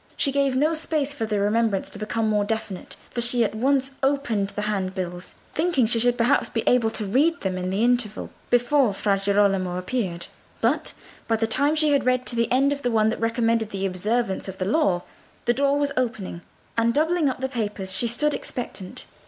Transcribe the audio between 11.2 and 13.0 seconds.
by the time she had read to the end of the